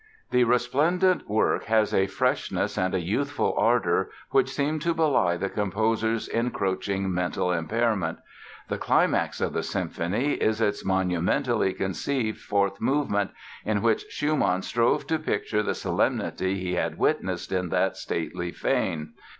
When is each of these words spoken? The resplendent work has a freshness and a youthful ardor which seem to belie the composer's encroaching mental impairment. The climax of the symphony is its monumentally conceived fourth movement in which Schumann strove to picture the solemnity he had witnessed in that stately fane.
The 0.31 0.45
resplendent 0.45 1.29
work 1.29 1.65
has 1.65 1.93
a 1.93 2.07
freshness 2.07 2.75
and 2.75 2.95
a 2.95 2.99
youthful 3.01 3.53
ardor 3.55 4.09
which 4.31 4.49
seem 4.49 4.79
to 4.79 4.95
belie 4.95 5.37
the 5.37 5.47
composer's 5.47 6.27
encroaching 6.27 7.13
mental 7.13 7.51
impairment. 7.51 8.17
The 8.67 8.79
climax 8.79 9.39
of 9.41 9.53
the 9.53 9.61
symphony 9.61 10.33
is 10.33 10.59
its 10.59 10.83
monumentally 10.83 11.73
conceived 11.75 12.39
fourth 12.41 12.81
movement 12.81 13.29
in 13.63 13.83
which 13.83 14.07
Schumann 14.09 14.63
strove 14.63 15.05
to 15.05 15.19
picture 15.19 15.61
the 15.61 15.75
solemnity 15.75 16.57
he 16.57 16.73
had 16.73 16.97
witnessed 16.97 17.51
in 17.51 17.69
that 17.69 17.95
stately 17.95 18.51
fane. 18.51 19.13